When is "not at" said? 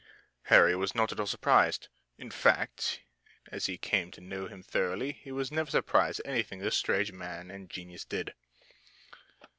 0.95-1.19